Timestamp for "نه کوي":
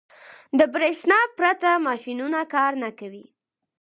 2.83-3.25